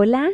Hola, 0.00 0.28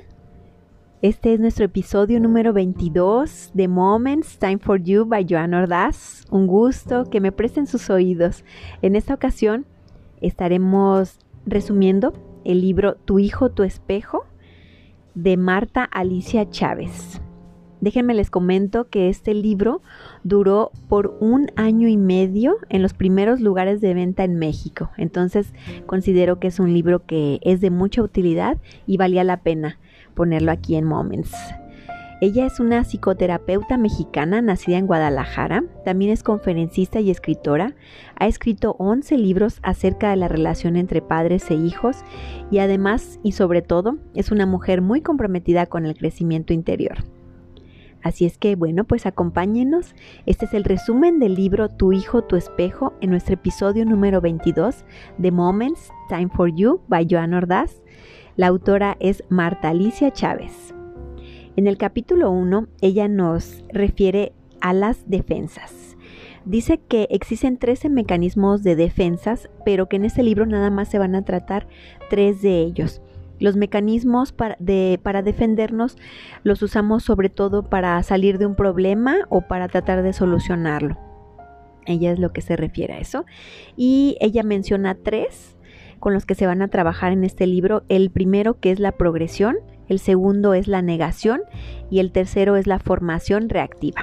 este 1.00 1.32
es 1.32 1.40
nuestro 1.40 1.64
episodio 1.64 2.20
número 2.20 2.52
22 2.52 3.52
de 3.54 3.66
Moments 3.66 4.38
Time 4.38 4.58
for 4.58 4.78
You 4.78 5.06
by 5.06 5.24
Joan 5.26 5.54
Ordaz. 5.54 6.26
Un 6.30 6.46
gusto 6.46 7.08
que 7.08 7.18
me 7.22 7.32
presten 7.32 7.66
sus 7.66 7.88
oídos. 7.88 8.44
En 8.82 8.94
esta 8.94 9.14
ocasión 9.14 9.64
estaremos 10.20 11.18
resumiendo 11.46 12.12
el 12.44 12.60
libro 12.60 12.96
Tu 13.06 13.20
hijo, 13.20 13.52
tu 13.52 13.62
espejo 13.62 14.26
de 15.14 15.38
Marta 15.38 15.82
Alicia 15.82 16.50
Chávez. 16.50 17.22
Déjenme 17.84 18.14
les 18.14 18.30
comento 18.30 18.88
que 18.88 19.10
este 19.10 19.34
libro 19.34 19.82
duró 20.22 20.72
por 20.88 21.18
un 21.20 21.48
año 21.54 21.86
y 21.86 21.98
medio 21.98 22.56
en 22.70 22.80
los 22.80 22.94
primeros 22.94 23.42
lugares 23.42 23.82
de 23.82 23.92
venta 23.92 24.24
en 24.24 24.38
México. 24.38 24.90
Entonces 24.96 25.52
considero 25.84 26.40
que 26.40 26.46
es 26.46 26.58
un 26.60 26.72
libro 26.72 27.04
que 27.04 27.40
es 27.42 27.60
de 27.60 27.68
mucha 27.68 28.00
utilidad 28.00 28.56
y 28.86 28.96
valía 28.96 29.22
la 29.22 29.42
pena 29.42 29.78
ponerlo 30.14 30.50
aquí 30.50 30.76
en 30.76 30.86
Moments. 30.86 31.34
Ella 32.22 32.46
es 32.46 32.58
una 32.58 32.84
psicoterapeuta 32.84 33.76
mexicana 33.76 34.40
nacida 34.40 34.78
en 34.78 34.86
Guadalajara, 34.86 35.64
también 35.84 36.10
es 36.10 36.22
conferencista 36.22 37.00
y 37.00 37.10
escritora, 37.10 37.74
ha 38.18 38.26
escrito 38.26 38.76
11 38.78 39.18
libros 39.18 39.58
acerca 39.62 40.08
de 40.08 40.16
la 40.16 40.28
relación 40.28 40.76
entre 40.76 41.02
padres 41.02 41.50
e 41.50 41.54
hijos 41.54 41.98
y 42.50 42.60
además 42.60 43.20
y 43.22 43.32
sobre 43.32 43.60
todo 43.60 43.98
es 44.14 44.30
una 44.30 44.46
mujer 44.46 44.80
muy 44.80 45.02
comprometida 45.02 45.66
con 45.66 45.84
el 45.84 45.98
crecimiento 45.98 46.54
interior. 46.54 47.04
Así 48.04 48.26
es 48.26 48.36
que 48.36 48.54
bueno, 48.54 48.84
pues 48.84 49.06
acompáñenos. 49.06 49.94
Este 50.26 50.44
es 50.44 50.52
el 50.52 50.62
resumen 50.62 51.18
del 51.18 51.34
libro 51.34 51.70
Tu 51.70 51.94
hijo, 51.94 52.22
tu 52.22 52.36
espejo 52.36 52.92
en 53.00 53.08
nuestro 53.10 53.34
episodio 53.34 53.86
número 53.86 54.20
22 54.20 54.84
de 55.16 55.32
Moments, 55.32 55.90
Time 56.10 56.28
for 56.28 56.54
You 56.54 56.82
by 56.86 57.08
Joan 57.10 57.32
Ordaz. 57.32 57.82
La 58.36 58.48
autora 58.48 58.98
es 59.00 59.24
Marta 59.30 59.70
Alicia 59.70 60.12
Chávez. 60.12 60.74
En 61.56 61.66
el 61.66 61.78
capítulo 61.78 62.30
1, 62.30 62.68
ella 62.82 63.08
nos 63.08 63.64
refiere 63.72 64.34
a 64.60 64.74
las 64.74 65.08
defensas. 65.08 65.96
Dice 66.44 66.78
que 66.86 67.08
existen 67.10 67.56
13 67.56 67.88
mecanismos 67.88 68.62
de 68.62 68.76
defensas, 68.76 69.48
pero 69.64 69.88
que 69.88 69.96
en 69.96 70.04
este 70.04 70.22
libro 70.22 70.44
nada 70.44 70.68
más 70.68 70.88
se 70.88 70.98
van 70.98 71.14
a 71.14 71.24
tratar 71.24 71.68
tres 72.10 72.42
de 72.42 72.60
ellos. 72.60 73.00
Los 73.38 73.56
mecanismos 73.56 74.32
para, 74.32 74.56
defendernos 74.58 75.96
los 76.42 76.62
usamos 76.62 77.02
sobre 77.02 77.28
todo 77.28 77.68
para 77.68 78.02
salir 78.02 78.38
de 78.38 78.46
un 78.46 78.54
problema 78.54 79.16
o 79.28 79.42
para 79.42 79.68
tratar 79.68 80.02
de 80.02 80.12
solucionarlo. 80.12 80.98
Ella 81.86 82.12
es 82.12 82.18
lo 82.18 82.32
que 82.32 82.40
se 82.40 82.56
refiere 82.56 82.94
a 82.94 83.00
eso. 83.00 83.26
Y 83.76 84.16
ella 84.20 84.42
menciona 84.42 84.94
tres 84.94 85.56
con 85.98 86.14
los 86.14 86.26
que 86.26 86.34
se 86.34 86.46
van 86.46 86.62
a 86.62 86.68
trabajar 86.68 87.12
en 87.12 87.24
este 87.24 87.46
libro. 87.46 87.82
El 87.88 88.10
primero 88.10 88.60
que 88.60 88.70
es 88.70 88.78
la 88.78 88.92
progresión, 88.92 89.56
el 89.88 89.98
segundo 89.98 90.54
es 90.54 90.68
la 90.68 90.82
negación 90.82 91.42
y 91.90 91.98
el 91.98 92.12
tercero 92.12 92.56
es 92.56 92.66
la 92.66 92.78
formación 92.78 93.48
reactiva. 93.48 94.02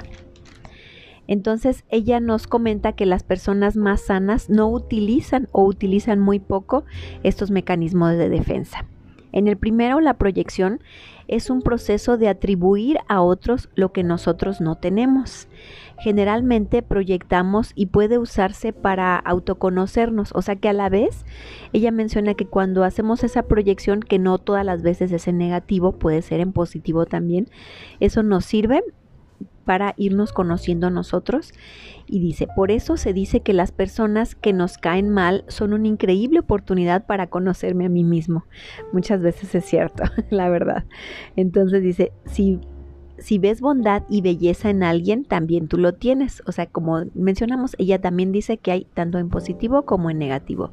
Entonces 1.26 1.84
ella 1.88 2.20
nos 2.20 2.46
comenta 2.46 2.92
que 2.92 3.06
las 3.06 3.22
personas 3.22 3.76
más 3.76 4.02
sanas 4.02 4.50
no 4.50 4.68
utilizan 4.68 5.48
o 5.52 5.64
utilizan 5.64 6.18
muy 6.20 6.40
poco 6.40 6.84
estos 7.22 7.50
mecanismos 7.50 8.10
de 8.12 8.28
defensa. 8.28 8.84
En 9.32 9.48
el 9.48 9.56
primero, 9.56 10.00
la 10.00 10.14
proyección 10.14 10.80
es 11.28 11.50
un 11.50 11.62
proceso 11.62 12.18
de 12.18 12.28
atribuir 12.28 12.98
a 13.08 13.22
otros 13.22 13.70
lo 13.74 13.92
que 13.92 14.04
nosotros 14.04 14.60
no 14.60 14.76
tenemos. 14.76 15.48
Generalmente 15.98 16.82
proyectamos 16.82 17.72
y 17.74 17.86
puede 17.86 18.18
usarse 18.18 18.72
para 18.72 19.16
autoconocernos, 19.16 20.32
o 20.34 20.42
sea 20.42 20.56
que 20.56 20.68
a 20.68 20.72
la 20.72 20.88
vez 20.88 21.24
ella 21.72 21.90
menciona 21.90 22.34
que 22.34 22.46
cuando 22.46 22.84
hacemos 22.84 23.24
esa 23.24 23.44
proyección, 23.44 24.00
que 24.00 24.18
no 24.18 24.38
todas 24.38 24.64
las 24.64 24.82
veces 24.82 25.12
es 25.12 25.28
en 25.28 25.38
negativo, 25.38 25.92
puede 25.92 26.22
ser 26.22 26.40
en 26.40 26.52
positivo 26.52 27.06
también, 27.06 27.48
eso 28.00 28.22
nos 28.22 28.44
sirve 28.44 28.82
para 29.64 29.94
irnos 29.96 30.32
conociendo 30.32 30.90
nosotros. 30.90 31.52
Y 32.06 32.20
dice, 32.20 32.48
por 32.54 32.70
eso 32.70 32.96
se 32.96 33.12
dice 33.12 33.40
que 33.40 33.52
las 33.52 33.72
personas 33.72 34.34
que 34.34 34.52
nos 34.52 34.78
caen 34.78 35.08
mal 35.08 35.44
son 35.48 35.72
una 35.72 35.88
increíble 35.88 36.40
oportunidad 36.40 37.06
para 37.06 37.28
conocerme 37.28 37.86
a 37.86 37.90
mí 37.90 38.04
mismo. 38.04 38.44
Muchas 38.92 39.22
veces 39.22 39.54
es 39.54 39.64
cierto, 39.64 40.04
la 40.30 40.48
verdad. 40.48 40.84
Entonces 41.36 41.82
dice, 41.82 42.12
si 42.26 42.60
si 43.22 43.38
ves 43.38 43.60
bondad 43.60 44.02
y 44.08 44.20
belleza 44.20 44.68
en 44.70 44.82
alguien, 44.82 45.24
también 45.24 45.68
tú 45.68 45.78
lo 45.78 45.94
tienes. 45.94 46.42
O 46.46 46.52
sea, 46.52 46.66
como 46.66 47.04
mencionamos, 47.14 47.76
ella 47.78 48.00
también 48.00 48.32
dice 48.32 48.58
que 48.58 48.72
hay 48.72 48.86
tanto 48.94 49.18
en 49.18 49.30
positivo 49.30 49.82
como 49.82 50.10
en 50.10 50.18
negativo. 50.18 50.72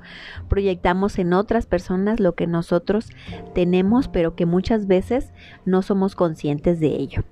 Proyectamos 0.49 1.19
en 1.19 1.33
otras 1.33 1.65
personas 1.67 2.19
lo 2.19 2.33
que 2.33 2.47
nosotros 2.47 3.11
tenemos, 3.53 4.07
pero 4.07 4.35
que 4.35 4.45
muchas 4.45 4.87
veces 4.87 5.31
no 5.65 5.81
somos 5.81 6.15
conscientes 6.15 6.79
de 6.79 6.87
ello. 6.87 7.23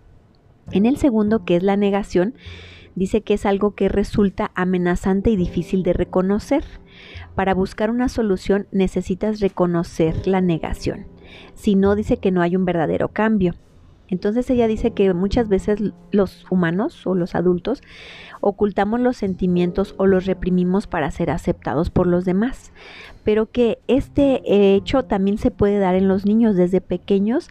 En 0.71 0.85
el 0.85 0.97
segundo, 0.97 1.45
que 1.45 1.55
es 1.55 1.63
la 1.63 1.77
negación, 1.77 2.35
dice 2.95 3.21
que 3.21 3.35
es 3.35 3.45
algo 3.45 3.75
que 3.75 3.89
resulta 3.89 4.51
amenazante 4.55 5.29
y 5.29 5.35
difícil 5.35 5.83
de 5.83 5.93
reconocer. 5.93 6.63
Para 7.35 7.53
buscar 7.53 7.89
una 7.89 8.09
solución 8.09 8.67
necesitas 8.71 9.39
reconocer 9.39 10.27
la 10.27 10.41
negación. 10.41 11.05
Si 11.53 11.75
no, 11.75 11.95
dice 11.95 12.17
que 12.17 12.31
no 12.31 12.41
hay 12.41 12.55
un 12.55 12.65
verdadero 12.65 13.09
cambio. 13.09 13.55
Entonces 14.09 14.49
ella 14.49 14.67
dice 14.67 14.91
que 14.91 15.13
muchas 15.13 15.49
veces 15.49 15.79
los 16.11 16.45
humanos 16.49 17.05
o 17.05 17.13
los 17.13 17.35
adultos 17.35 17.81
ocultamos 18.39 19.01
los 19.01 19.17
sentimientos 19.17 19.95
o 19.97 20.05
los 20.05 20.25
reprimimos 20.25 20.87
para 20.87 21.11
ser 21.11 21.29
aceptados 21.29 21.89
por 21.89 22.07
los 22.07 22.23
demás, 22.23 22.71
pero 23.25 23.51
que 23.51 23.79
este 23.87 24.41
hecho 24.75 25.03
también 25.03 25.37
se 25.37 25.51
puede 25.51 25.79
dar 25.79 25.95
en 25.95 26.07
los 26.07 26.25
niños 26.25 26.55
desde 26.55 26.79
pequeños, 26.79 27.49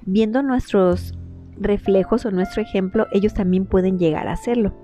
viendo 0.00 0.42
nuestros 0.42 1.17
reflejos 1.60 2.24
o 2.26 2.30
nuestro 2.30 2.62
ejemplo, 2.62 3.06
ellos 3.12 3.34
también 3.34 3.66
pueden 3.66 3.98
llegar 3.98 4.28
a 4.28 4.32
hacerlo. 4.32 4.74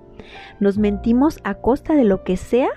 Nos 0.59 0.77
mentimos 0.77 1.39
a 1.43 1.55
costa 1.55 1.93
de 1.93 2.03
lo 2.03 2.23
que 2.23 2.37
sea 2.37 2.69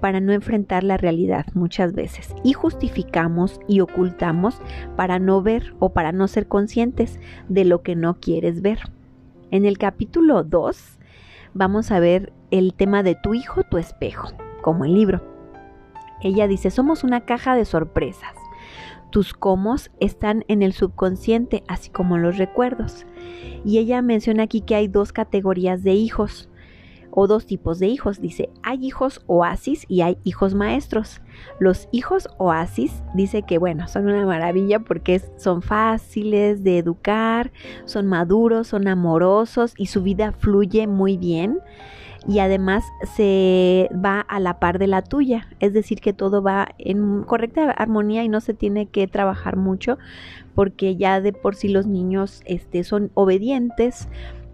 para 0.00 0.20
no 0.20 0.32
enfrentar 0.32 0.84
la 0.84 0.96
realidad 0.96 1.46
muchas 1.54 1.92
veces 1.92 2.34
y 2.44 2.52
justificamos 2.52 3.60
y 3.66 3.80
ocultamos 3.80 4.60
para 4.96 5.18
no 5.18 5.42
ver 5.42 5.74
o 5.78 5.92
para 5.92 6.12
no 6.12 6.28
ser 6.28 6.46
conscientes 6.46 7.18
de 7.48 7.64
lo 7.64 7.82
que 7.82 7.96
no 7.96 8.20
quieres 8.20 8.62
ver. 8.62 8.80
En 9.50 9.64
el 9.64 9.78
capítulo 9.78 10.44
2 10.44 10.98
vamos 11.54 11.90
a 11.90 12.00
ver 12.00 12.32
el 12.50 12.74
tema 12.74 13.02
de 13.02 13.14
tu 13.14 13.34
hijo, 13.34 13.62
tu 13.64 13.78
espejo, 13.78 14.32
como 14.62 14.84
el 14.84 14.94
libro. 14.94 15.22
Ella 16.22 16.46
dice, 16.46 16.70
somos 16.70 17.02
una 17.02 17.24
caja 17.24 17.56
de 17.56 17.64
sorpresas. 17.64 18.41
Tus 19.12 19.34
comos 19.34 19.90
están 20.00 20.42
en 20.48 20.62
el 20.62 20.72
subconsciente, 20.72 21.64
así 21.68 21.90
como 21.90 22.16
los 22.16 22.38
recuerdos. 22.38 23.04
Y 23.62 23.76
ella 23.76 24.00
menciona 24.00 24.44
aquí 24.44 24.62
que 24.62 24.74
hay 24.74 24.88
dos 24.88 25.12
categorías 25.12 25.82
de 25.82 25.92
hijos 25.92 26.48
o 27.10 27.26
dos 27.26 27.44
tipos 27.44 27.78
de 27.78 27.88
hijos. 27.88 28.22
Dice, 28.22 28.48
hay 28.62 28.86
hijos 28.86 29.22
oasis 29.26 29.84
y 29.86 30.00
hay 30.00 30.16
hijos 30.24 30.54
maestros. 30.54 31.20
Los 31.60 31.90
hijos 31.92 32.26
oasis 32.38 33.02
dice 33.12 33.42
que, 33.42 33.58
bueno, 33.58 33.86
son 33.86 34.06
una 34.06 34.24
maravilla 34.24 34.80
porque 34.80 35.20
son 35.36 35.60
fáciles 35.60 36.64
de 36.64 36.78
educar, 36.78 37.52
son 37.84 38.06
maduros, 38.06 38.68
son 38.68 38.88
amorosos 38.88 39.74
y 39.76 39.88
su 39.88 40.02
vida 40.02 40.32
fluye 40.32 40.86
muy 40.86 41.18
bien 41.18 41.58
y 42.26 42.38
además 42.38 42.84
se 43.14 43.90
va 43.92 44.20
a 44.20 44.38
la 44.38 44.58
par 44.58 44.78
de 44.78 44.86
la 44.86 45.02
tuya, 45.02 45.48
es 45.60 45.72
decir, 45.72 46.00
que 46.00 46.12
todo 46.12 46.42
va 46.42 46.68
en 46.78 47.24
correcta 47.24 47.70
armonía 47.70 48.22
y 48.22 48.28
no 48.28 48.40
se 48.40 48.54
tiene 48.54 48.86
que 48.86 49.06
trabajar 49.08 49.56
mucho 49.56 49.98
porque 50.54 50.96
ya 50.96 51.20
de 51.20 51.32
por 51.32 51.56
sí 51.56 51.68
los 51.68 51.86
niños 51.86 52.42
este, 52.44 52.84
son 52.84 53.10
obedientes, 53.14 54.08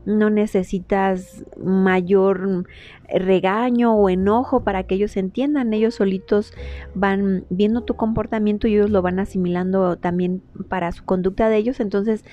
no 0.06 0.30
necesitas 0.30 1.44
mayor 1.62 2.64
regaño 3.12 3.94
o 3.94 4.08
enojo 4.08 4.64
para 4.64 4.84
que 4.84 4.94
ellos 4.94 5.18
entiendan, 5.18 5.74
ellos 5.74 5.96
solitos 5.96 6.54
van 6.94 7.44
viendo 7.50 7.82
tu 7.82 7.94
comportamiento 7.94 8.68
y 8.68 8.74
ellos 8.74 8.90
lo 8.90 9.02
van 9.02 9.18
asimilando 9.18 9.96
también 9.96 10.40
para 10.68 10.92
su 10.92 11.04
conducta 11.04 11.50
de 11.50 11.58
ellos, 11.58 11.80
entonces 11.80 12.24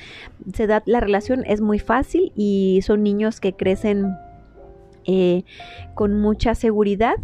se 0.53 0.67
da 0.67 0.83
la 0.85 1.01
relación 1.01 1.43
es 1.45 1.59
muy 1.59 1.79
fácil 1.79 2.31
y 2.35 2.79
son 2.83 3.03
niños 3.03 3.41
que 3.41 3.53
crecen 3.53 4.15
eh, 5.05 5.43
con 5.93 6.19
mucha 6.19 6.55
seguridad. 6.55 7.15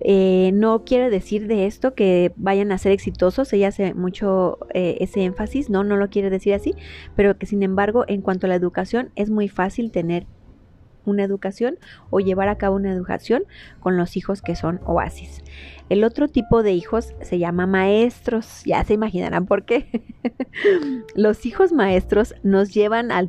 Eh, 0.00 0.50
no 0.54 0.84
quiere 0.84 1.10
decir 1.10 1.46
de 1.48 1.66
esto 1.66 1.94
que 1.94 2.32
vayan 2.36 2.70
a 2.72 2.78
ser 2.78 2.92
exitosos, 2.92 3.52
ella 3.52 3.68
hace 3.68 3.94
mucho 3.94 4.58
eh, 4.74 4.98
ese 5.00 5.24
énfasis, 5.24 5.70
no, 5.70 5.82
no 5.82 5.96
lo 5.96 6.08
quiere 6.08 6.30
decir 6.30 6.54
así, 6.54 6.74
pero 7.16 7.36
que 7.38 7.46
sin 7.46 7.62
embargo 7.62 8.04
en 8.06 8.22
cuanto 8.22 8.46
a 8.46 8.48
la 8.48 8.54
educación 8.54 9.10
es 9.16 9.30
muy 9.30 9.48
fácil 9.48 9.90
tener 9.90 10.26
una 11.08 11.24
educación 11.24 11.78
o 12.10 12.20
llevar 12.20 12.48
a 12.48 12.58
cabo 12.58 12.76
una 12.76 12.92
educación 12.92 13.44
con 13.80 13.96
los 13.96 14.16
hijos 14.16 14.42
que 14.42 14.56
son 14.56 14.80
oasis. 14.84 15.42
El 15.88 16.04
otro 16.04 16.28
tipo 16.28 16.62
de 16.62 16.72
hijos 16.72 17.14
se 17.22 17.38
llama 17.38 17.66
maestros, 17.66 18.62
ya 18.66 18.84
se 18.84 18.92
imaginarán 18.92 19.46
por 19.46 19.64
qué. 19.64 20.02
los 21.14 21.46
hijos 21.46 21.72
maestros 21.72 22.34
nos 22.42 22.74
llevan 22.74 23.10
a, 23.10 23.26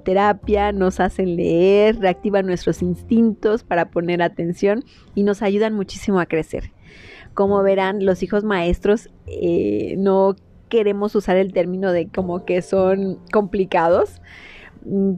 terapia, 0.00 0.72
nos 0.72 0.98
hacen 0.98 1.36
leer, 1.36 2.00
reactivan 2.00 2.46
nuestros 2.46 2.82
instintos 2.82 3.62
para 3.62 3.90
poner 3.90 4.22
atención 4.22 4.84
y 5.14 5.22
nos 5.22 5.42
ayudan 5.42 5.74
muchísimo 5.74 6.18
a 6.18 6.26
crecer. 6.26 6.72
Como 7.34 7.62
verán, 7.62 8.04
los 8.04 8.24
hijos 8.24 8.42
maestros 8.42 9.08
eh, 9.26 9.94
no 9.96 10.34
queremos 10.68 11.14
usar 11.14 11.36
el 11.36 11.52
término 11.52 11.92
de 11.92 12.08
como 12.08 12.44
que 12.44 12.62
son 12.62 13.20
complicados, 13.30 14.20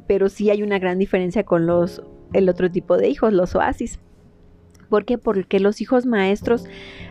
pero 0.06 0.28
sí 0.28 0.50
hay 0.50 0.62
una 0.62 0.78
gran 0.78 0.98
diferencia 0.98 1.44
con 1.44 1.66
los 1.66 2.02
el 2.32 2.48
otro 2.48 2.70
tipo 2.70 2.96
de 2.96 3.08
hijos, 3.08 3.32
los 3.32 3.54
oasis. 3.54 4.00
¿Por 4.88 5.06
qué? 5.06 5.16
Porque 5.16 5.58
los 5.58 5.80
hijos 5.80 6.04
maestros 6.04 6.64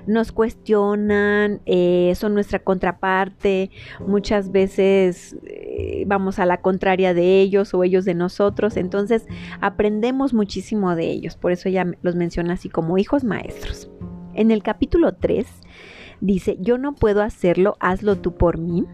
nos 0.05 0.31
cuestionan, 0.31 1.61
eh, 1.65 2.13
son 2.15 2.35
nuestra 2.35 2.59
contraparte, 2.59 3.71
muchas 4.05 4.51
veces 4.51 5.35
eh, 5.47 6.03
vamos 6.05 6.37
a 6.37 6.45
la 6.45 6.61
contraria 6.61 7.15
de 7.15 7.41
ellos 7.41 7.73
o 7.73 7.83
ellos 7.83 8.05
de 8.05 8.13
nosotros, 8.13 8.77
entonces 8.77 9.25
aprendemos 9.61 10.31
muchísimo 10.31 10.95
de 10.95 11.09
ellos, 11.09 11.37
por 11.37 11.51
eso 11.51 11.69
ya 11.69 11.87
los 12.03 12.15
menciona 12.15 12.53
así 12.53 12.69
como 12.69 12.99
hijos 12.99 13.23
maestros. 13.23 13.89
En 14.35 14.51
el 14.51 14.61
capítulo 14.61 15.13
3 15.13 15.47
dice, 16.19 16.57
yo 16.59 16.77
no 16.77 16.93
puedo 16.93 17.23
hacerlo, 17.23 17.77
hazlo 17.79 18.15
tú 18.15 18.35
por 18.35 18.59
mí 18.59 18.85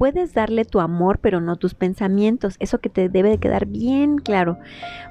puedes 0.00 0.32
darle 0.32 0.64
tu 0.64 0.80
amor, 0.80 1.18
pero 1.18 1.42
no 1.42 1.56
tus 1.56 1.74
pensamientos. 1.74 2.56
Eso 2.58 2.78
que 2.78 2.88
te 2.88 3.10
debe 3.10 3.28
de 3.28 3.36
quedar 3.36 3.66
bien 3.66 4.16
claro. 4.16 4.56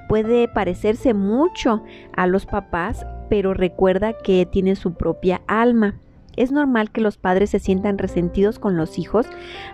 Puede 0.08 0.48
parecerse 0.48 1.14
mucho 1.14 1.84
a 2.18 2.26
los 2.26 2.48
papás, 2.48 3.06
pero 3.30 3.54
recuerda 3.54 4.14
que 4.14 4.48
tiene 4.52 4.76
su 4.76 4.96
propia 4.96 5.44
alma. 5.46 6.00
Es 6.36 6.52
normal 6.52 6.90
que 6.90 7.02
los 7.02 7.18
padres 7.18 7.52
se 7.52 7.60
sientan 7.60 8.00
resentidos 8.00 8.58
con 8.58 8.78
los 8.78 8.98
hijos, 8.98 9.28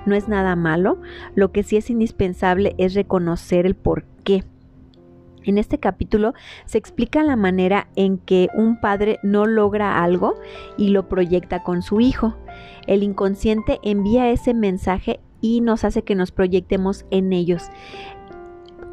no 0.06 0.16
es 0.16 0.28
nada 0.28 0.58
malo. 0.58 1.00
Lo 1.34 1.54
que 1.54 1.64
sí 1.64 1.78
es 1.78 1.90
indispensable 1.90 2.76
es 2.78 2.94
reconocer 2.94 3.66
el 3.66 3.76
por 3.76 4.04
qué. 4.26 4.44
En 5.46 5.58
este 5.58 5.80
capítulo 5.80 6.34
se 6.66 6.78
explica 6.78 7.24
la 7.24 7.36
manera 7.36 7.88
en 7.96 8.18
que 8.18 8.50
un 8.56 8.80
padre 8.80 9.20
no 9.24 9.46
logra 9.46 10.04
algo 10.04 10.36
y 10.78 10.90
lo 10.90 11.08
proyecta 11.08 11.64
con 11.64 11.82
su 11.82 12.02
hijo. 12.02 12.36
El 12.88 13.04
inconsciente 13.04 13.80
envía 13.84 14.30
ese 14.30 14.54
mensaje 14.54 15.20
y 15.42 15.62
nos 15.62 15.84
hace 15.84 16.04
que 16.04 16.16
nos 16.16 16.32
proyectemos 16.32 17.06
en 17.12 17.32
ellos. 17.32 17.64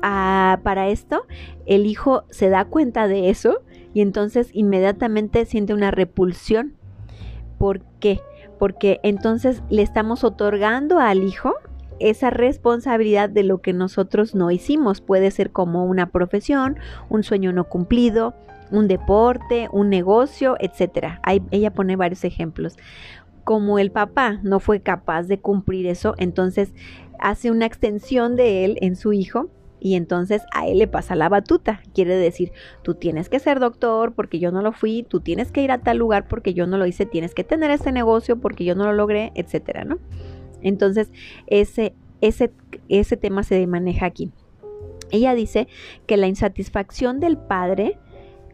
Ah, 0.02 0.60
para 0.62 0.88
esto, 0.88 1.26
el 1.64 1.86
hijo 1.86 2.24
se 2.30 2.48
da 2.48 2.64
cuenta 2.64 3.08
de 3.08 3.30
eso 3.30 3.62
y 3.94 4.00
entonces 4.00 4.50
inmediatamente 4.52 5.46
siente 5.46 5.74
una 5.74 5.90
repulsión. 5.90 6.74
¿Por 7.58 7.82
qué? 8.00 8.20
Porque 8.58 9.00
entonces 9.02 9.62
le 9.70 9.82
estamos 9.82 10.24
otorgando 10.24 10.98
al 10.98 11.22
hijo 11.22 11.54
esa 12.00 12.30
responsabilidad 12.30 13.28
de 13.28 13.42
lo 13.42 13.58
que 13.58 13.72
nosotros 13.72 14.34
no 14.34 14.50
hicimos. 14.50 15.00
Puede 15.00 15.30
ser 15.30 15.50
como 15.50 15.84
una 15.84 16.10
profesión, 16.10 16.76
un 17.08 17.22
sueño 17.22 17.52
no 17.52 17.64
cumplido, 17.64 18.34
un 18.70 18.88
deporte, 18.88 19.68
un 19.72 19.90
negocio, 19.90 20.56
etc. 20.60 21.18
ella 21.50 21.72
pone 21.72 21.96
varios 21.96 22.24
ejemplos 22.24 22.76
como 23.44 23.78
el 23.78 23.90
papá 23.90 24.40
no 24.42 24.60
fue 24.60 24.80
capaz 24.80 25.24
de 25.24 25.40
cumplir 25.40 25.86
eso, 25.86 26.14
entonces 26.18 26.72
hace 27.18 27.50
una 27.50 27.66
extensión 27.66 28.36
de 28.36 28.64
él 28.64 28.78
en 28.80 28.96
su 28.96 29.12
hijo 29.12 29.48
y 29.80 29.96
entonces 29.96 30.42
a 30.52 30.68
él 30.68 30.78
le 30.78 30.86
pasa 30.86 31.16
la 31.16 31.28
batuta. 31.28 31.82
Quiere 31.92 32.14
decir, 32.14 32.52
tú 32.82 32.94
tienes 32.94 33.28
que 33.28 33.40
ser 33.40 33.58
doctor 33.58 34.14
porque 34.14 34.38
yo 34.38 34.52
no 34.52 34.62
lo 34.62 34.72
fui, 34.72 35.02
tú 35.02 35.20
tienes 35.20 35.50
que 35.50 35.62
ir 35.62 35.72
a 35.72 35.78
tal 35.78 35.98
lugar 35.98 36.28
porque 36.28 36.54
yo 36.54 36.68
no 36.68 36.78
lo 36.78 36.86
hice, 36.86 37.04
tienes 37.04 37.34
que 37.34 37.42
tener 37.42 37.72
este 37.72 37.90
negocio 37.90 38.36
porque 38.40 38.64
yo 38.64 38.76
no 38.76 38.84
lo 38.84 38.92
logré, 38.92 39.32
etcétera, 39.34 39.84
¿no? 39.84 39.98
Entonces, 40.62 41.10
ese, 41.46 41.94
ese, 42.20 42.52
ese 42.88 43.16
tema 43.16 43.42
se 43.42 43.66
maneja 43.66 44.06
aquí. 44.06 44.30
Ella 45.10 45.34
dice 45.34 45.68
que 46.06 46.16
la 46.16 46.26
insatisfacción 46.26 47.20
del 47.20 47.36
padre 47.36 47.98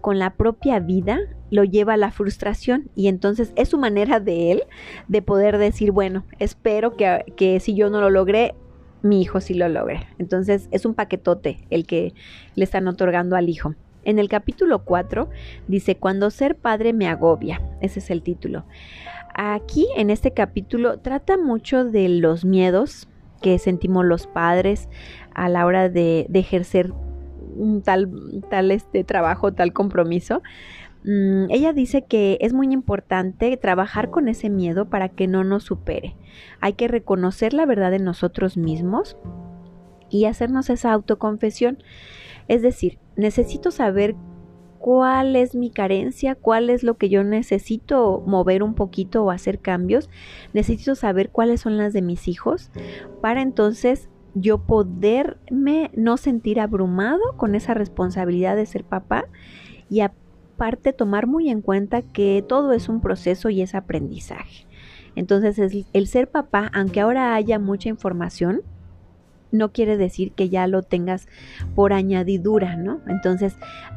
con 0.00 0.18
la 0.18 0.34
propia 0.34 0.80
vida 0.80 1.18
lo 1.50 1.64
lleva 1.64 1.94
a 1.94 1.96
la 1.96 2.10
frustración 2.10 2.90
y 2.94 3.08
entonces 3.08 3.52
es 3.56 3.68
su 3.68 3.78
manera 3.78 4.20
de 4.20 4.52
él 4.52 4.62
de 5.08 5.22
poder 5.22 5.58
decir, 5.58 5.92
bueno, 5.92 6.24
espero 6.38 6.96
que, 6.96 7.24
que 7.36 7.60
si 7.60 7.74
yo 7.74 7.90
no 7.90 8.00
lo 8.00 8.10
logré, 8.10 8.54
mi 9.02 9.22
hijo 9.22 9.40
sí 9.40 9.54
lo 9.54 9.68
logre. 9.68 10.06
Entonces 10.18 10.68
es 10.70 10.84
un 10.84 10.94
paquetote 10.94 11.66
el 11.70 11.86
que 11.86 12.14
le 12.54 12.64
están 12.64 12.88
otorgando 12.88 13.36
al 13.36 13.48
hijo. 13.48 13.74
En 14.04 14.18
el 14.18 14.28
capítulo 14.28 14.84
4 14.84 15.28
dice, 15.66 15.96
cuando 15.96 16.30
ser 16.30 16.56
padre 16.56 16.92
me 16.92 17.08
agobia, 17.08 17.60
ese 17.80 17.98
es 17.98 18.10
el 18.10 18.22
título. 18.22 18.64
Aquí 19.40 19.86
en 19.96 20.10
este 20.10 20.32
capítulo 20.32 20.98
trata 20.98 21.36
mucho 21.38 21.84
de 21.84 22.08
los 22.08 22.44
miedos 22.44 23.08
que 23.40 23.60
sentimos 23.60 24.04
los 24.04 24.26
padres 24.26 24.88
a 25.32 25.48
la 25.48 25.64
hora 25.64 25.88
de, 25.88 26.26
de 26.28 26.38
ejercer 26.40 26.92
tal, 27.84 28.10
tal 28.50 28.72
este 28.72 29.04
trabajo, 29.04 29.52
tal 29.52 29.72
compromiso. 29.72 30.42
Mm, 31.04 31.50
ella 31.50 31.72
dice 31.72 32.02
que 32.02 32.38
es 32.40 32.52
muy 32.52 32.72
importante 32.72 33.56
trabajar 33.56 34.10
con 34.10 34.26
ese 34.26 34.50
miedo 34.50 34.90
para 34.90 35.08
que 35.08 35.28
no 35.28 35.44
nos 35.44 35.62
supere. 35.62 36.16
Hay 36.60 36.72
que 36.72 36.88
reconocer 36.88 37.54
la 37.54 37.64
verdad 37.64 37.94
en 37.94 38.02
nosotros 38.02 38.56
mismos 38.56 39.16
y 40.10 40.24
hacernos 40.24 40.68
esa 40.68 40.92
autoconfesión. 40.92 41.78
Es 42.48 42.60
decir, 42.60 42.98
necesito 43.14 43.70
saber 43.70 44.16
cuál 44.88 45.36
es 45.36 45.54
mi 45.54 45.68
carencia, 45.68 46.34
cuál 46.34 46.70
es 46.70 46.82
lo 46.82 46.96
que 46.96 47.10
yo 47.10 47.22
necesito 47.22 48.22
mover 48.24 48.62
un 48.62 48.72
poquito 48.72 49.22
o 49.22 49.30
hacer 49.30 49.58
cambios. 49.58 50.08
Necesito 50.54 50.94
saber 50.94 51.28
cuáles 51.28 51.60
son 51.60 51.76
las 51.76 51.92
de 51.92 52.00
mis 52.00 52.26
hijos 52.26 52.70
para 53.20 53.42
entonces 53.42 54.08
yo 54.32 54.56
poderme 54.56 55.90
no 55.94 56.16
sentir 56.16 56.58
abrumado 56.58 57.20
con 57.36 57.54
esa 57.54 57.74
responsabilidad 57.74 58.56
de 58.56 58.64
ser 58.64 58.82
papá 58.82 59.26
y 59.90 60.00
aparte 60.00 60.94
tomar 60.94 61.26
muy 61.26 61.50
en 61.50 61.60
cuenta 61.60 62.00
que 62.00 62.42
todo 62.48 62.72
es 62.72 62.88
un 62.88 63.02
proceso 63.02 63.50
y 63.50 63.60
es 63.60 63.74
aprendizaje. 63.74 64.66
Entonces 65.16 65.84
el, 65.92 66.06
ser 66.06 66.30
papá, 66.30 66.70
aunque 66.72 67.02
ahora 67.02 67.34
haya 67.34 67.58
mucha 67.58 67.90
información, 67.90 68.62
no 69.50 69.72
quiere 69.72 69.96
decir 69.96 70.32
que 70.32 70.48
ya 70.48 70.66
lo 70.66 70.82
tengas 70.82 71.28
por 71.74 71.92
añadidura, 71.92 72.76
¿no? 72.76 73.00
Entonces, 73.06 73.56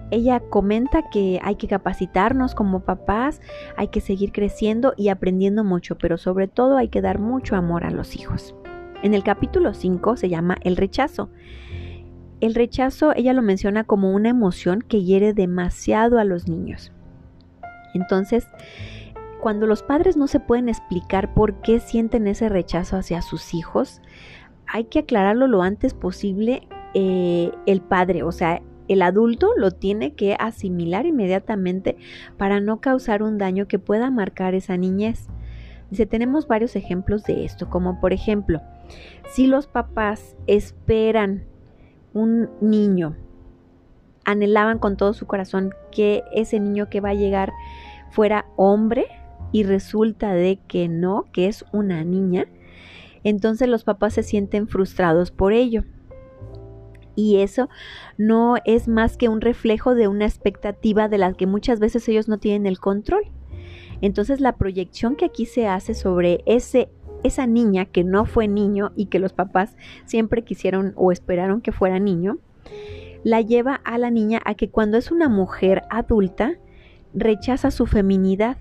ella 0.10 0.40
comenta 0.40 1.10
que 1.10 1.40
hay 1.44 1.56
que 1.56 1.68
capacitarnos 1.68 2.56
como 2.56 2.82
papás, 2.82 3.42
hay 3.78 3.90
que 3.90 4.02
seguir 4.02 4.32
creciendo 4.32 4.94
y 4.98 5.10
aprendiendo 5.10 5.64
mucho, 5.64 5.98
pero 5.98 6.18
sobre 6.18 6.48
todo 6.48 6.78
hay 6.78 6.90
que 6.90 7.02
dar 7.02 7.20
mucho 7.20 7.56
amor 7.56 7.86
a 7.86 7.92
los 7.92 8.16
hijos. 8.16 8.56
En 9.04 9.14
el 9.14 9.24
capítulo 9.24 9.74
5 9.74 10.18
se 10.18 10.30
llama 10.30 10.58
el 10.62 10.78
rechazo. 10.78 11.30
El 12.40 12.56
rechazo 12.56 13.14
ella 13.16 13.34
lo 13.34 13.42
menciona 13.42 13.84
como 13.84 14.12
una 14.12 14.30
emoción 14.30 14.82
que 14.82 15.04
hiere 15.04 15.34
demasiado 15.34 16.20
a 16.20 16.24
los 16.24 16.48
niños. 16.48 16.92
Entonces, 17.94 18.48
cuando 19.42 19.66
los 19.66 19.84
padres 19.84 20.18
no 20.18 20.28
se 20.28 20.40
pueden 20.40 20.70
explicar 20.70 21.34
por 21.34 21.62
qué 21.62 21.80
sienten 21.80 22.28
ese 22.28 22.48
rechazo 22.48 22.98
hacia 22.98 23.22
sus 23.22 23.54
hijos, 23.54 24.02
hay 24.72 24.86
que 24.86 25.00
aclararlo 25.00 25.48
lo 25.48 25.62
antes 25.62 25.94
posible 25.94 26.68
eh, 26.94 27.52
el 27.66 27.82
padre, 27.82 28.24
o 28.24 28.32
sea, 28.32 28.62
el 28.88 29.02
adulto 29.02 29.52
lo 29.58 29.72
tiene 29.72 30.14
que 30.14 30.36
asimilar 30.40 31.06
inmediatamente 31.06 31.98
para 32.38 32.60
no 32.60 32.80
causar 32.80 33.22
un 33.22 33.38
daño 33.38 33.68
que 33.68 33.80
pueda 33.80 34.10
marcar 34.10 34.56
esa 34.56 34.78
niñez. 34.78 35.28
Dice, 35.90 36.06
tenemos 36.06 36.48
varios 36.48 36.76
ejemplos 36.76 37.24
de 37.24 37.44
esto, 37.44 37.70
como 37.70 38.00
por 38.00 38.14
ejemplo, 38.14 38.62
si 39.30 39.46
los 39.46 39.68
papás 39.68 40.38
esperan 40.48 41.44
un 42.14 42.50
niño, 42.62 43.18
anhelaban 44.24 44.80
con 44.80 44.96
todo 44.96 45.14
su 45.14 45.28
corazón 45.28 45.74
que 45.92 46.24
ese 46.34 46.60
niño 46.60 46.90
que 46.90 47.02
va 47.02 47.10
a 47.10 47.14
llegar 47.14 47.52
fuera 48.10 48.46
hombre 48.56 49.06
y 49.52 49.64
resulta 49.64 50.34
de 50.34 50.60
que 50.68 50.88
no, 50.88 51.26
que 51.34 51.48
es 51.48 51.66
una 51.74 52.04
niña, 52.06 52.46
entonces 53.24 53.68
los 53.68 53.84
papás 53.84 54.14
se 54.14 54.24
sienten 54.24 54.68
frustrados 54.68 55.32
por 55.32 55.54
ello. 55.54 55.84
Y 57.16 57.38
eso 57.40 57.70
no 58.18 58.56
es 58.66 58.88
más 58.88 59.18
que 59.18 59.30
un 59.30 59.42
reflejo 59.42 59.96
de 59.96 60.08
una 60.08 60.26
expectativa 60.26 61.10
de 61.10 61.18
la 61.18 61.34
que 61.34 61.46
muchas 61.46 61.80
veces 61.80 62.08
ellos 62.08 62.28
no 62.28 62.38
tienen 62.38 62.66
el 62.66 62.80
control. 62.80 63.24
Entonces 64.02 64.40
la 64.40 64.58
proyección 64.58 65.16
que 65.16 65.26
aquí 65.26 65.46
se 65.46 65.68
hace 65.68 65.94
sobre 65.94 66.42
ese 66.46 66.90
esa 67.24 67.46
niña 67.46 67.86
que 67.86 68.04
no 68.04 68.26
fue 68.26 68.48
niño 68.48 68.92
y 68.96 69.06
que 69.06 69.20
los 69.20 69.34
papás 69.34 69.76
siempre 70.06 70.44
quisieron 70.44 70.94
o 70.96 71.12
esperaron 71.12 71.62
que 71.62 71.72
fuera 71.72 72.00
niño, 72.00 72.40
la 73.24 73.42
lleva 73.42 73.76
a 73.76 73.98
la 73.98 74.10
niña 74.10 74.42
a 74.44 74.56
que 74.56 74.70
cuando 74.70 74.98
es 74.98 75.12
una 75.12 75.30
mujer 75.30 75.84
adulta 75.90 76.54
rechaza 77.14 77.72
su 77.72 77.86
feminidad. 77.86 78.58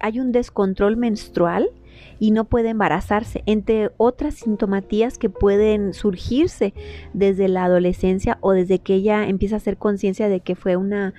Hay 0.00 0.20
un 0.20 0.32
descontrol 0.32 0.96
menstrual 0.96 1.70
y 2.18 2.30
no 2.30 2.44
puede 2.44 2.70
embarazarse, 2.70 3.42
entre 3.46 3.90
otras 3.96 4.34
sintomatías 4.34 5.18
que 5.18 5.30
pueden 5.30 5.92
surgirse 5.94 6.74
desde 7.12 7.48
la 7.48 7.64
adolescencia 7.64 8.38
o 8.40 8.52
desde 8.52 8.78
que 8.78 8.94
ella 8.94 9.26
empieza 9.26 9.56
a 9.56 9.58
hacer 9.58 9.76
conciencia 9.76 10.28
de 10.28 10.40
que 10.40 10.54
fue 10.54 10.76
una 10.76 11.14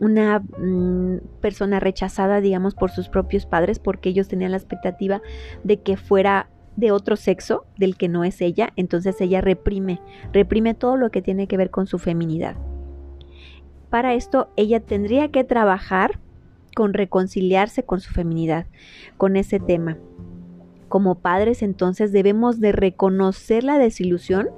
una 0.00 0.40
mm, 0.40 1.18
persona 1.40 1.78
rechazada, 1.78 2.40
digamos, 2.40 2.74
por 2.74 2.90
sus 2.90 3.08
propios 3.08 3.46
padres, 3.46 3.78
porque 3.78 4.08
ellos 4.08 4.28
tenían 4.28 4.50
la 4.50 4.56
expectativa 4.56 5.22
de 5.62 5.78
que 5.78 5.96
fuera 5.96 6.48
de 6.76 6.90
otro 6.90 7.16
sexo, 7.16 7.64
del 7.76 7.96
que 7.96 8.08
no 8.08 8.24
es 8.24 8.40
ella, 8.40 8.72
entonces 8.76 9.20
ella 9.20 9.40
reprime, 9.40 10.00
reprime 10.32 10.74
todo 10.74 10.96
lo 10.96 11.10
que 11.10 11.22
tiene 11.22 11.46
que 11.46 11.56
ver 11.56 11.70
con 11.70 11.86
su 11.86 11.98
feminidad. 11.98 12.56
Para 13.90 14.14
esto, 14.14 14.48
ella 14.56 14.80
tendría 14.80 15.28
que 15.28 15.44
trabajar 15.44 16.18
con 16.74 16.94
reconciliarse 16.94 17.84
con 17.84 18.00
su 18.00 18.12
feminidad, 18.12 18.66
con 19.16 19.36
ese 19.36 19.60
tema. 19.60 19.96
Como 20.88 21.16
padres 21.16 21.62
entonces 21.62 22.12
debemos 22.12 22.60
de 22.60 22.72
reconocer 22.72 23.64
la 23.64 23.78
desilusión 23.78 24.50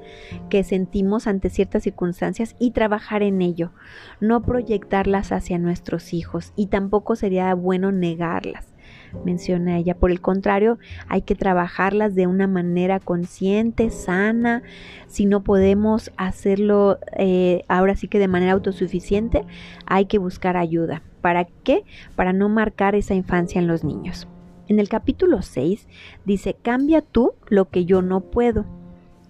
que 0.50 0.64
sentimos 0.64 1.26
ante 1.26 1.48
ciertas 1.48 1.84
circunstancias 1.84 2.56
y 2.58 2.72
trabajar 2.72 3.22
en 3.22 3.40
ello, 3.40 3.72
no 4.20 4.42
proyectarlas 4.42 5.32
hacia 5.32 5.58
nuestros 5.58 6.12
hijos 6.12 6.52
y 6.56 6.66
tampoco 6.66 7.16
sería 7.16 7.54
bueno 7.54 7.92
negarlas 7.92 8.75
menciona 9.24 9.78
ella. 9.78 9.94
Por 9.94 10.10
el 10.10 10.20
contrario, 10.20 10.78
hay 11.08 11.22
que 11.22 11.34
trabajarlas 11.34 12.14
de 12.14 12.26
una 12.26 12.46
manera 12.46 13.00
consciente, 13.00 13.90
sana. 13.90 14.62
Si 15.06 15.26
no 15.26 15.42
podemos 15.42 16.10
hacerlo 16.16 16.98
eh, 17.16 17.64
ahora 17.68 17.96
sí 17.96 18.08
que 18.08 18.18
de 18.18 18.28
manera 18.28 18.52
autosuficiente, 18.52 19.44
hay 19.86 20.06
que 20.06 20.18
buscar 20.18 20.56
ayuda. 20.56 21.02
¿Para 21.20 21.44
qué? 21.44 21.84
Para 22.14 22.32
no 22.32 22.48
marcar 22.48 22.94
esa 22.94 23.14
infancia 23.14 23.58
en 23.58 23.66
los 23.66 23.84
niños. 23.84 24.28
En 24.68 24.80
el 24.80 24.88
capítulo 24.88 25.42
6 25.42 25.86
dice, 26.24 26.56
cambia 26.60 27.00
tú 27.00 27.34
lo 27.48 27.68
que 27.68 27.84
yo 27.84 28.02
no 28.02 28.20
puedo. 28.20 28.64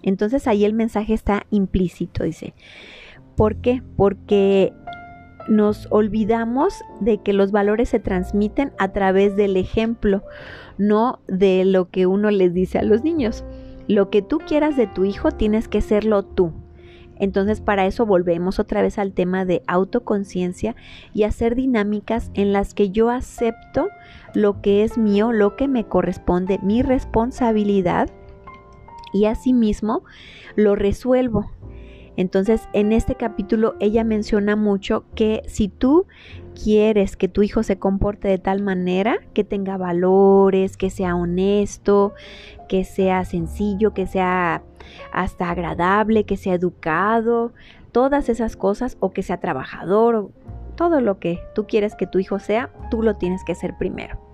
Entonces 0.01 0.47
ahí 0.47 0.65
el 0.65 0.73
mensaje 0.73 1.13
está 1.13 1.45
implícito, 1.49 2.23
dice. 2.23 2.53
¿Por 3.35 3.57
qué? 3.57 3.83
Porque 3.95 4.73
nos 5.47 5.87
olvidamos 5.91 6.83
de 6.99 7.19
que 7.19 7.33
los 7.33 7.51
valores 7.51 7.89
se 7.89 7.99
transmiten 7.99 8.71
a 8.77 8.91
través 8.91 9.35
del 9.35 9.57
ejemplo, 9.57 10.23
no 10.77 11.19
de 11.27 11.65
lo 11.65 11.89
que 11.89 12.05
uno 12.05 12.31
les 12.31 12.53
dice 12.53 12.79
a 12.79 12.83
los 12.83 13.03
niños. 13.03 13.43
Lo 13.87 14.09
que 14.09 14.21
tú 14.21 14.39
quieras 14.39 14.75
de 14.75 14.87
tu 14.87 15.05
hijo 15.05 15.31
tienes 15.31 15.67
que 15.67 15.81
serlo 15.81 16.23
tú. 16.23 16.53
Entonces 17.19 17.61
para 17.61 17.85
eso 17.85 18.05
volvemos 18.05 18.59
otra 18.59 18.81
vez 18.81 18.99
al 18.99 19.13
tema 19.13 19.45
de 19.45 19.63
autoconciencia 19.67 20.75
y 21.13 21.23
hacer 21.23 21.55
dinámicas 21.55 22.29
en 22.35 22.53
las 22.53 22.73
que 22.73 22.91
yo 22.91 23.09
acepto 23.09 23.89
lo 24.33 24.61
que 24.61 24.83
es 24.83 24.97
mío, 24.97 25.31
lo 25.31 25.55
que 25.55 25.67
me 25.67 25.85
corresponde, 25.85 26.59
mi 26.61 26.83
responsabilidad 26.83 28.09
y 29.13 29.25
asimismo 29.25 30.03
lo 30.55 30.75
resuelvo. 30.75 31.49
Entonces, 32.17 32.67
en 32.73 32.91
este 32.91 33.15
capítulo 33.15 33.75
ella 33.79 34.03
menciona 34.03 34.55
mucho 34.55 35.05
que 35.15 35.43
si 35.47 35.69
tú 35.69 36.07
quieres 36.61 37.15
que 37.15 37.27
tu 37.27 37.43
hijo 37.43 37.63
se 37.63 37.77
comporte 37.77 38.27
de 38.27 38.39
tal 38.39 38.61
manera, 38.61 39.19
que 39.33 39.43
tenga 39.43 39.77
valores, 39.77 40.75
que 40.75 40.89
sea 40.89 41.15
honesto, 41.15 42.13
que 42.67 42.83
sea 42.83 43.23
sencillo, 43.23 43.93
que 43.93 44.07
sea 44.07 44.63
hasta 45.13 45.51
agradable, 45.51 46.25
que 46.25 46.37
sea 46.37 46.55
educado, 46.55 47.53
todas 47.91 48.29
esas 48.29 48.57
cosas, 48.57 48.97
o 48.99 49.11
que 49.11 49.21
sea 49.21 49.39
trabajador, 49.39 50.31
todo 50.75 51.01
lo 51.01 51.19
que 51.19 51.39
tú 51.53 51.67
quieres 51.67 51.95
que 51.95 52.07
tu 52.07 52.19
hijo 52.19 52.39
sea, 52.39 52.71
tú 52.89 53.03
lo 53.03 53.15
tienes 53.15 53.43
que 53.43 53.55
ser 53.55 53.77
primero. 53.77 54.26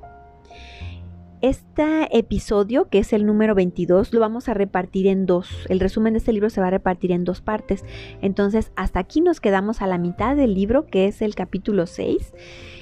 Este 1.43 2.17
episodio, 2.17 2.87
que 2.87 2.99
es 2.99 3.11
el 3.11 3.25
número 3.25 3.53
22, 3.53 4.13
lo 4.13 4.21
vamos 4.21 4.47
a 4.47 4.53
repartir 4.53 5.07
en 5.07 5.25
dos. 5.25 5.49
El 5.67 5.81
resumen 5.81 6.13
de 6.13 6.19
este 6.19 6.31
libro 6.31 6.49
se 6.49 6.61
va 6.61 6.67
a 6.67 6.69
repartir 6.69 7.11
en 7.11 7.25
dos 7.25 7.41
partes. 7.41 7.83
Entonces, 8.21 8.71
hasta 8.77 9.01
aquí 9.01 9.19
nos 9.19 9.41
quedamos 9.41 9.81
a 9.81 9.87
la 9.87 9.97
mitad 9.97 10.37
del 10.37 10.53
libro, 10.53 10.85
que 10.85 11.05
es 11.05 11.21
el 11.21 11.35
capítulo 11.35 11.85
6. 11.85 12.33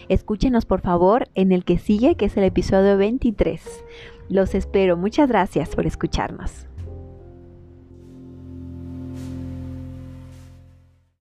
Escúchenos, 0.10 0.66
por 0.66 0.82
favor, 0.82 1.28
en 1.34 1.52
el 1.52 1.66
que 1.66 1.80
sigue, 1.80 2.14
que 2.14 2.26
es 2.26 2.38
el 2.38 2.44
episodio 2.44 2.98
23. 2.98 3.64
Los 4.30 4.54
espero. 4.54 4.96
Muchas 4.96 5.28
gracias 5.28 5.76
por 5.76 5.88
escucharnos. 5.88 6.68